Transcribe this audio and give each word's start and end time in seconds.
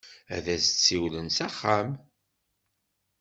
Ad 0.35 0.45
as-d-siwlen 0.55 1.27
s 1.37 1.39
axxam. 1.47 1.89